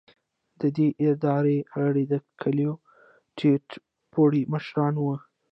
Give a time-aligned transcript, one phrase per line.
[0.59, 2.73] د دې ادارې غړي د کلیو
[3.37, 3.67] ټیټ
[4.11, 5.15] پوړي مشران وو.